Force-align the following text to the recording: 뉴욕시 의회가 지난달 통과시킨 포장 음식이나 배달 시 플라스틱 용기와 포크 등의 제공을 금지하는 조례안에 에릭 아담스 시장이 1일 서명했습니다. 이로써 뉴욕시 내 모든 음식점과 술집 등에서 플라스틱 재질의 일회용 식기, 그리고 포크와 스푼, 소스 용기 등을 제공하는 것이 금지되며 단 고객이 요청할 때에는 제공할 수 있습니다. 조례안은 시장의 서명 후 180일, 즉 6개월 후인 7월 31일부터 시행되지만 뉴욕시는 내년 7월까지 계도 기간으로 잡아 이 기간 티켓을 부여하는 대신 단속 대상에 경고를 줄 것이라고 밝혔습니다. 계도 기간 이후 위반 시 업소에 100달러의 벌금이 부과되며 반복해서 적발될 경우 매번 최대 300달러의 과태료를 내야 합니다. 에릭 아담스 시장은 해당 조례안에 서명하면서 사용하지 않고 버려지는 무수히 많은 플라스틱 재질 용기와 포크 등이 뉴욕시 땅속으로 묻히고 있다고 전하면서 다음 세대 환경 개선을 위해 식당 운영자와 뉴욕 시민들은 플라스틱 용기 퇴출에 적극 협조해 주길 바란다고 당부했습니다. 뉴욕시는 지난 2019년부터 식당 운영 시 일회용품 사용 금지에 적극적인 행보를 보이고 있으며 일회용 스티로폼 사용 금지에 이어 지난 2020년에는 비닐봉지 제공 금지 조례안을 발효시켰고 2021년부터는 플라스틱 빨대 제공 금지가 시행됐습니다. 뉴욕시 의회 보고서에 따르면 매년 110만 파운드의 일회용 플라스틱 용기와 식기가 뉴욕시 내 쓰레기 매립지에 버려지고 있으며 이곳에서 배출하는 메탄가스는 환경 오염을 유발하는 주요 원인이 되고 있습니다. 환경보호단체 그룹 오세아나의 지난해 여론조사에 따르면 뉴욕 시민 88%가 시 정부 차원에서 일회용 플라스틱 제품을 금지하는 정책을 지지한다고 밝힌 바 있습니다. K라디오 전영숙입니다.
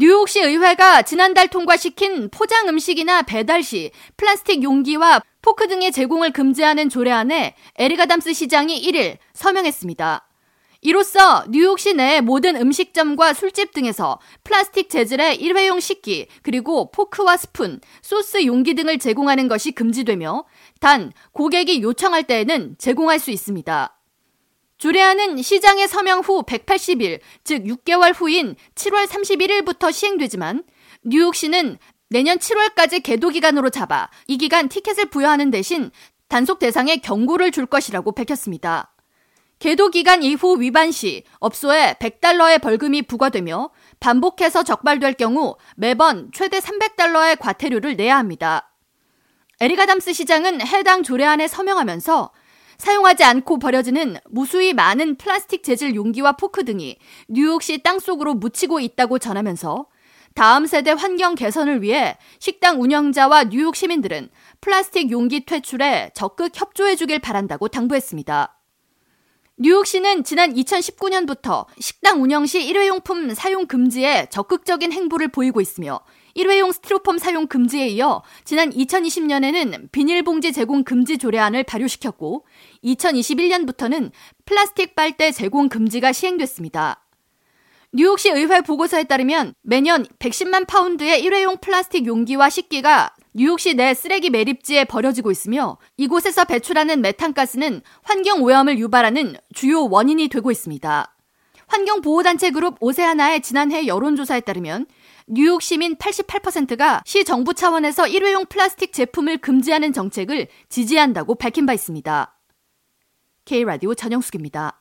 뉴욕시 0.00 0.38
의회가 0.38 1.02
지난달 1.02 1.48
통과시킨 1.48 2.28
포장 2.30 2.68
음식이나 2.68 3.22
배달 3.22 3.64
시 3.64 3.90
플라스틱 4.16 4.62
용기와 4.62 5.20
포크 5.42 5.66
등의 5.66 5.90
제공을 5.90 6.30
금지하는 6.30 6.88
조례안에 6.88 7.56
에릭 7.74 7.95
아담스 7.95 8.32
시장이 8.32 8.80
1일 8.80 9.16
서명했습니다. 9.32 10.28
이로써 10.82 11.44
뉴욕시 11.48 11.94
내 11.94 12.20
모든 12.20 12.54
음식점과 12.54 13.32
술집 13.34 13.72
등에서 13.72 14.20
플라스틱 14.44 14.88
재질의 14.88 15.34
일회용 15.40 15.80
식기, 15.80 16.28
그리고 16.42 16.92
포크와 16.92 17.36
스푼, 17.36 17.80
소스 18.00 18.46
용기 18.46 18.74
등을 18.74 19.00
제공하는 19.00 19.48
것이 19.48 19.72
금지되며 19.72 20.44
단 20.78 21.12
고객이 21.32 21.82
요청할 21.82 22.22
때에는 22.22 22.76
제공할 22.78 23.18
수 23.18 23.32
있습니다. 23.32 23.97
조례안은 24.78 25.42
시장의 25.42 25.88
서명 25.88 26.20
후 26.20 26.44
180일, 26.44 27.18
즉 27.42 27.64
6개월 27.64 28.14
후인 28.14 28.54
7월 28.76 29.06
31일부터 29.06 29.92
시행되지만 29.92 30.62
뉴욕시는 31.02 31.78
내년 32.10 32.38
7월까지 32.38 33.02
계도 33.02 33.28
기간으로 33.28 33.70
잡아 33.70 34.08
이 34.28 34.38
기간 34.38 34.68
티켓을 34.68 35.06
부여하는 35.06 35.50
대신 35.50 35.90
단속 36.28 36.60
대상에 36.60 36.98
경고를 36.98 37.50
줄 37.50 37.66
것이라고 37.66 38.12
밝혔습니다. 38.12 38.94
계도 39.58 39.90
기간 39.90 40.22
이후 40.22 40.60
위반 40.60 40.92
시 40.92 41.24
업소에 41.40 41.94
100달러의 41.94 42.62
벌금이 42.62 43.02
부과되며 43.02 43.70
반복해서 43.98 44.62
적발될 44.62 45.14
경우 45.14 45.56
매번 45.74 46.30
최대 46.32 46.60
300달러의 46.60 47.38
과태료를 47.40 47.96
내야 47.96 48.16
합니다. 48.16 48.72
에릭 49.60 49.79
아담스 49.79 50.12
시장은 50.12 50.64
해당 50.64 51.02
조례안에 51.02 51.48
서명하면서 51.48 52.30
사용하지 52.78 53.24
않고 53.24 53.58
버려지는 53.58 54.16
무수히 54.30 54.72
많은 54.72 55.16
플라스틱 55.16 55.62
재질 55.62 55.94
용기와 55.94 56.32
포크 56.32 56.64
등이 56.64 56.98
뉴욕시 57.28 57.82
땅속으로 57.82 58.34
묻히고 58.34 58.80
있다고 58.80 59.18
전하면서 59.18 59.86
다음 60.34 60.66
세대 60.66 60.92
환경 60.92 61.34
개선을 61.34 61.82
위해 61.82 62.16
식당 62.38 62.80
운영자와 62.80 63.44
뉴욕 63.44 63.74
시민들은 63.74 64.30
플라스틱 64.60 65.10
용기 65.10 65.44
퇴출에 65.44 66.12
적극 66.14 66.52
협조해 66.54 66.94
주길 66.94 67.18
바란다고 67.18 67.66
당부했습니다. 67.68 68.57
뉴욕시는 69.60 70.22
지난 70.22 70.54
2019년부터 70.54 71.66
식당 71.80 72.22
운영 72.22 72.46
시 72.46 72.64
일회용품 72.64 73.34
사용 73.34 73.66
금지에 73.66 74.28
적극적인 74.30 74.92
행보를 74.92 75.26
보이고 75.28 75.60
있으며 75.60 75.98
일회용 76.34 76.70
스티로폼 76.70 77.18
사용 77.18 77.48
금지에 77.48 77.88
이어 77.88 78.22
지난 78.44 78.70
2020년에는 78.70 79.90
비닐봉지 79.90 80.52
제공 80.52 80.84
금지 80.84 81.18
조례안을 81.18 81.64
발효시켰고 81.64 82.46
2021년부터는 82.84 84.12
플라스틱 84.44 84.94
빨대 84.94 85.32
제공 85.32 85.68
금지가 85.68 86.12
시행됐습니다. 86.12 87.04
뉴욕시 87.92 88.28
의회 88.28 88.60
보고서에 88.60 89.04
따르면 89.04 89.54
매년 89.62 90.04
110만 90.20 90.68
파운드의 90.68 91.20
일회용 91.20 91.56
플라스틱 91.56 92.06
용기와 92.06 92.48
식기가 92.48 93.12
뉴욕시 93.34 93.74
내 93.74 93.94
쓰레기 93.94 94.30
매립지에 94.30 94.84
버려지고 94.84 95.30
있으며 95.30 95.78
이곳에서 95.96 96.44
배출하는 96.44 97.00
메탄가스는 97.02 97.82
환경 98.02 98.42
오염을 98.42 98.78
유발하는 98.78 99.36
주요 99.54 99.84
원인이 99.84 100.28
되고 100.28 100.50
있습니다. 100.50 101.14
환경보호단체 101.66 102.50
그룹 102.50 102.76
오세아나의 102.80 103.42
지난해 103.42 103.86
여론조사에 103.86 104.40
따르면 104.40 104.86
뉴욕 105.26 105.60
시민 105.60 105.96
88%가 105.96 107.02
시 107.04 107.24
정부 107.24 107.52
차원에서 107.52 108.08
일회용 108.08 108.46
플라스틱 108.46 108.94
제품을 108.94 109.38
금지하는 109.38 109.92
정책을 109.92 110.48
지지한다고 110.70 111.34
밝힌 111.34 111.66
바 111.66 111.74
있습니다. 111.74 112.34
K라디오 113.44 113.94
전영숙입니다. 113.94 114.80